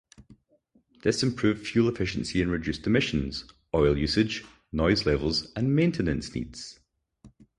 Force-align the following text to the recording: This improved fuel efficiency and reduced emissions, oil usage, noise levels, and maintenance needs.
This 1.03 1.21
improved 1.21 1.67
fuel 1.67 1.87
efficiency 1.87 2.41
and 2.41 2.49
reduced 2.51 2.87
emissions, 2.87 3.45
oil 3.71 3.95
usage, 3.95 4.43
noise 4.71 5.05
levels, 5.05 5.51
and 5.55 5.75
maintenance 5.75 6.33
needs. 6.33 6.79